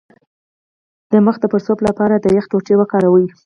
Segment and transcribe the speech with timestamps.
[1.11, 3.27] د مخ د پړسوب لپاره د یخ ټوټې وکاروئ